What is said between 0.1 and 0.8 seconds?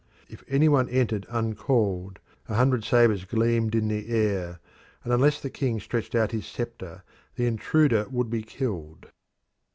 If any